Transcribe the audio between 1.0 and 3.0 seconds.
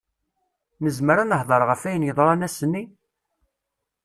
ad nehder ɣef ayen yeḍran ass-nni?